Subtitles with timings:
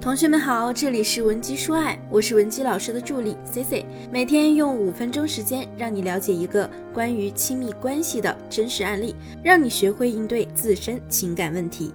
[0.00, 11.92] 同学们好，这里是文姬说爱，我是文姬老师的助理 C C，每天用五分钟时间，让你了解一个关于亲密关系的真实案例，让你学会应对自身情感问题。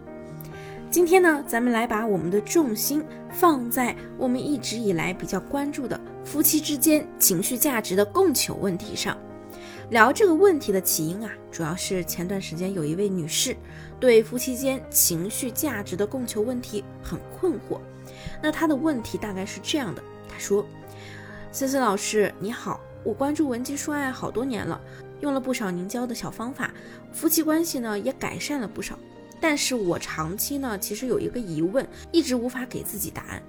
[0.92, 9.18] 今天呢，咱们来把我们的重心放在我们一直以来比较关注的夫妻之间情绪价值的供求问题上。
[9.90, 13.58] 聊这个问题的起因啊，主要是前段时间有一位女士
[14.00, 17.80] 对夫妻间情绪价值的供求问题很困惑。
[18.42, 20.66] 那他的问题大概是这样的：他说，
[21.52, 24.80] 森森老师你好，我关注文姬说爱好多年了，
[25.22, 26.72] 用了不少您教的小方法，
[27.12, 28.98] 夫妻关系呢也改善了不少。
[29.40, 33.42] 但是我长期呢其实有一个疑问，一直无法给自己答案。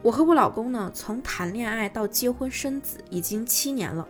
[0.00, 4.06] 我和我老公呢从谈恋爱到结婚生子已经七年了。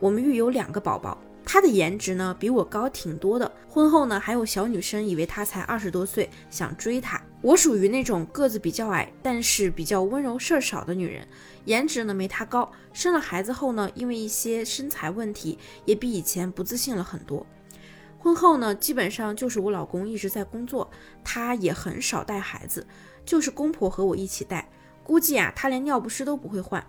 [0.00, 1.18] 我们育有两个宝宝，
[1.54, 3.48] 她的颜值呢比我高挺多的。
[3.68, 7.22] 婚后呢，还有小女生以为她才二十多岁，想追她。
[7.42, 11.24] 我属于那种个子比较矮，但是比较温柔事儿少的女人，
[11.66, 12.68] 颜值呢没她高。
[12.92, 17.46] 生了孩子后呢，因为一些身材问题，也比以前不自信了很多。
[18.18, 20.90] 婚后呢，基本上就是我老公一直在工作，
[21.22, 22.84] 他也很少带孩子，
[23.24, 24.68] 就是公婆和我一起带。
[25.04, 26.84] 估计啊，他连尿不湿都不会换。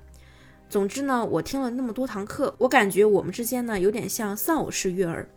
[0.75, 5.29] 总之呢，我听了那么多堂课，我感觉我们之间呢有点像丧偶式育儿，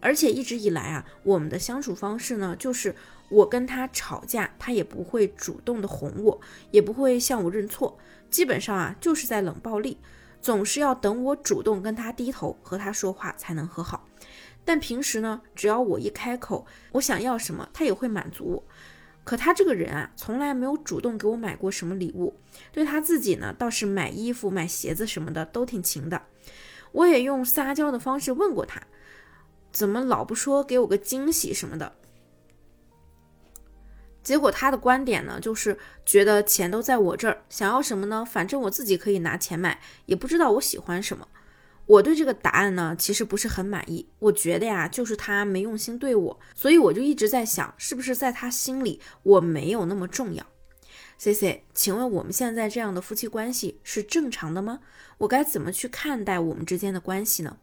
[0.00, 2.94] 而且一直以来啊，我们的相处方式呢，就是
[3.30, 6.38] 我跟他吵架，他也不会主动的哄我，
[6.70, 7.98] 也不会向我认错，
[8.28, 9.96] 基本上啊就是在冷暴力，
[10.42, 14.06] 总是要等我主动跟他低头和他说话才能和好。
[14.62, 18.64] 但平时呢，只要我一开口，我想要什么，他也会满足我。
[19.24, 22.38] 可他这个人啊，从来没有主动给我买过什么礼物。
[22.72, 26.22] 对他自己呢，倒是买衣服、买鞋子什么的都挺勤的。
[26.92, 28.82] 我也用撒娇的方式问过他，
[29.70, 31.94] 怎么老不说给我个惊喜什么的。
[34.22, 38.24] 结果他的观点呢，就是觉得钱都在我这儿，想要什么呢？
[38.24, 41.26] 反正我自己可以拿钱买，也不知道我喜欢什么。
[41.86, 44.08] 我对这个答案呢，其实不是很满意。
[44.18, 50.46] 我觉得呀，就是他没用心对我，所以我就一直在想，是不是在他心里我没有那么重要。
[51.18, 54.80] C C，请问我们现在这样的夫妻关系是正常的吗？
[55.18, 57.58] 我该怎么去看待我们之间的关系呢？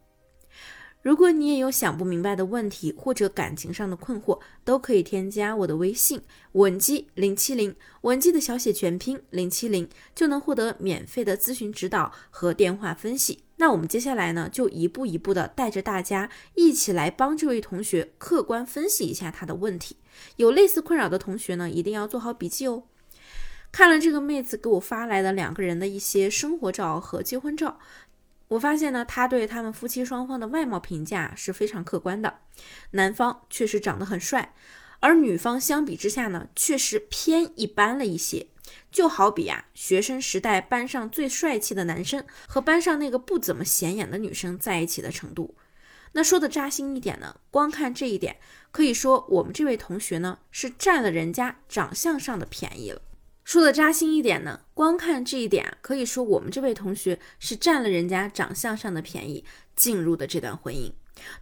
[1.02, 6.20] 如果你也有想不明白的问题或者感情上的困惑，都可以添加我的微信
[6.52, 13.44] 文姬零七零，文姬的小写全拼零七零，就能获得免费的咨询指导和电话分析。
[13.60, 19.96] 那我们接下来呢，就一步一步的带着大家一起来帮这位同学客观分析一下他的问题。
[20.36, 22.84] 有类似困扰的同学呢，一定要做好笔记哦。
[23.70, 27.78] 看了这个妹子给我发来的两个人的一些生活照和结婚照。
[28.48, 32.38] 我发现呢，他对他们夫妻双方的外貌评价是非常客观的。
[32.92, 34.54] 男方确实长得很帅，
[35.00, 38.46] 而女方相比之下呢，确实偏一般了一些。
[38.90, 45.54] 就好比啊，学生时代班上最帅气的男生和班上那个不怎么显眼的女生在一起的程度。
[46.12, 48.38] 那说的扎心一点呢，光看这一点，
[48.72, 53.00] 可以说我们这位同学呢是占了人家长相上的便宜了。
[53.44, 59.44] 说的扎心一点呢，光看这一点，可以说我们这位同学是占了人家长相上的便宜
[59.74, 60.92] 进入的这段婚姻。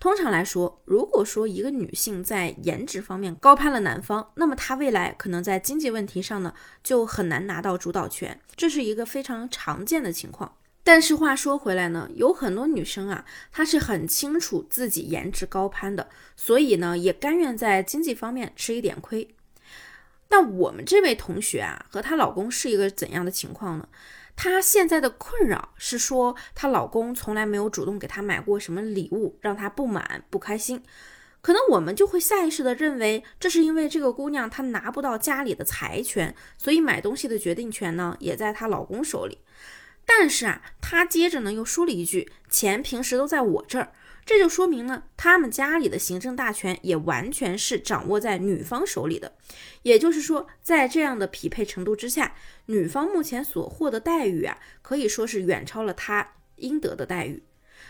[0.00, 10.56] 通常来说，如果说一个女性在颜值方面高攀了男方，那么她未来可能在经济问题上呢就很难拿到主导权，这是一个非常常见的情况。
[10.84, 19.28] 但是话说回来呢，有很多女生啊，她是很清楚自己颜值高攀的，所以呢也甘愿在经济方面吃一点亏。
[20.30, 23.88] 那我们这位同学啊，和她老公是一个怎样的情况呢？
[24.40, 30.80] 她现在的困扰是说，她老公从来没有主动给她买过什么礼物，让她不满不开心。
[31.40, 39.38] 可能我们就会下意识的认为，这是因为这个姑娘她拿不到家里的财权，所以买东西的决定权呢也在她老公手里。
[40.06, 43.90] 但是啊，她接着呢又说了一句：“钱平时都在我这儿。”
[44.28, 49.32] 这就说明呢，他们家里的行政大权也完全是掌握在女方手里的。
[49.84, 52.34] 也就是说，在这样的匹配程度之下，
[52.66, 57.42] 女方目前所获的待遇啊，可以说是远超了她应得的待遇。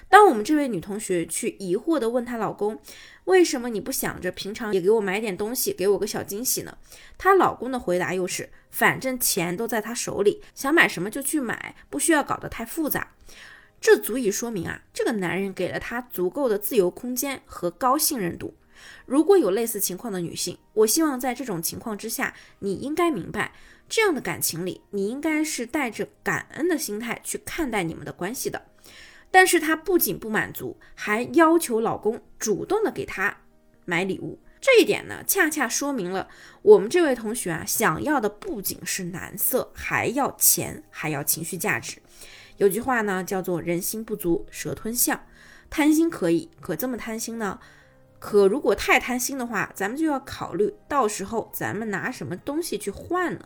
[0.09, 2.81] 当我们这位女同学去疑惑地问她老公，
[3.25, 6.79] 为什么你不想着平常也给我买点东西，给我个小惊喜呢？
[7.19, 13.15] 她老公的回答又是，反正钱都在她手里，想买什么就去买，不需要搞得太复杂。
[13.81, 18.55] 这足以说明啊，这个男人给了她足够的自由空间和高信任度。
[19.07, 23.53] 如果有类似情况的女性，我希望在这种情况之下，你应该明白，
[23.89, 28.67] 这样的感情里，你应该是带着感恩的心态去看待你们的关系的。
[29.31, 33.39] 但是她不仅不满足，还要求老公主动的给她
[33.85, 36.29] 买礼物，这一点呢，恰恰说明了
[36.63, 41.99] 我们这位同学啊，想要的不仅是男色，还要钱，还要情绪价值。
[42.59, 45.21] 有句话呢，叫做“人心不足蛇吞象”，
[45.71, 47.59] 贪心可以，可这么贪心呢？
[48.19, 53.41] 可如果太贪心的话，咱们就要考虑，到时候咱们拿什么东西去换呢？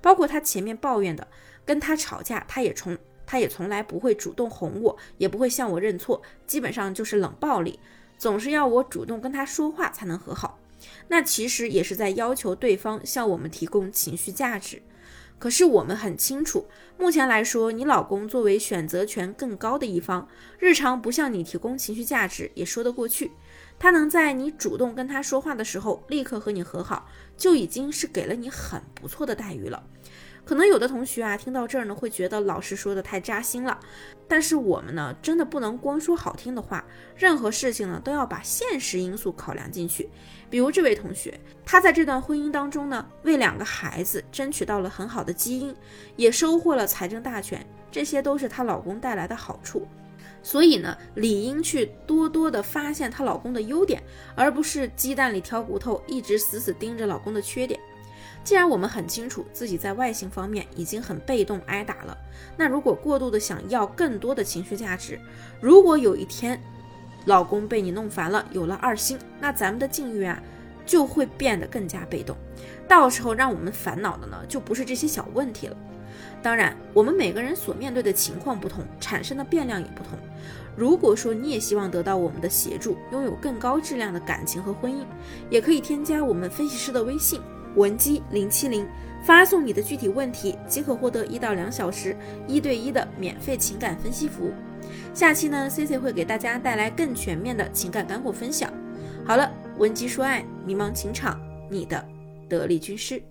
[0.00, 1.28] 包括他前面抱怨的，
[1.64, 2.96] 跟他吵架，他也从
[3.26, 7.78] 他也从来不会主动哄我，也不会向我认错，基本上就是冷暴力。
[8.16, 10.58] 总是要我主动跟他说话才能和好，
[11.08, 14.82] 那其实也是在要求对方向我们提供情绪价值。
[15.38, 16.66] 可是我们很清楚，
[16.98, 20.26] 目前来说，你老公作为选择权更高的一方，
[20.58, 23.30] 日常不向你提供情绪价值也说得过去。
[23.78, 29.84] 他能在你主动跟他说话的时候立刻和你和好，就已经是给了你很不错的待遇了。
[30.48, 33.78] 可能有的同学啊，听到这儿呢，会觉得老师说的太扎心了。
[34.26, 36.82] 但是我们呢，真的不能光说好听的话，
[37.14, 40.08] 任何事情呢，都要把现实因素考量进去。
[40.48, 45.76] 比如这位同学，她在这段婚姻当中呢，为两个孩子争取到了很好的基因，
[46.16, 49.86] 也收获了财政大权，这些都是她老公带来的好处。
[50.42, 54.02] 所以呢，理应去多多的发现她老公的优点，
[54.34, 57.78] 而不是鸡蛋里挑骨头，一直死死盯着老公的缺点。
[58.44, 62.16] 既然我们很清楚自己在外形方面已经很被动挨打了，
[62.56, 65.20] 那如果过度的想要更多的情绪价值，
[65.60, 66.58] 如果有一天
[67.26, 70.42] 老公被你弄烦了，有了二心，那咱们的境遇啊
[70.86, 72.34] 就会变得更加被动。
[72.88, 75.76] 到时候让我们烦恼的呢，就不是这些小问题了。
[76.42, 80.18] 当然，我们每个人所面对的情况不同，产生的变量也不同。
[80.74, 85.04] 如果说你也希望得到我们的协助，拥有更高质量的感情和婚姻，
[85.50, 87.42] 也可以添加我们分析师的微信。
[87.78, 88.86] 文姬零七零，
[89.22, 92.14] 发送你的具体问题即可获得一到两小时
[92.46, 94.52] 一对一的免费情感分析服务。
[95.14, 98.72] 下期呢，C C 会给大家带来更全面的情感干货分享。
[99.24, 101.40] 好了，文姬说爱，迷茫情场，
[101.70, 102.04] 你的
[102.48, 103.22] 得力军师。